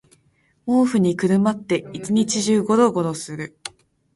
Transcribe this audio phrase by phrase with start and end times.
[0.65, 3.55] 毛布にくるまって一日中ゴロゴロする